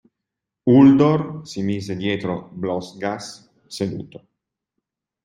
[0.75, 3.29] Uldor si mise dietro Blostgas,
[3.77, 4.23] seduto.